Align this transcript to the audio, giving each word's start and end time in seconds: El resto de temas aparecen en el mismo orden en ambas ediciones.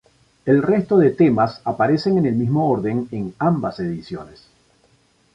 El 0.45 0.63
resto 0.63 0.97
de 0.97 1.11
temas 1.11 1.61
aparecen 1.63 2.17
en 2.17 2.25
el 2.25 2.33
mismo 2.33 2.67
orden 2.71 3.07
en 3.11 3.35
ambas 3.37 3.79
ediciones. 3.79 4.47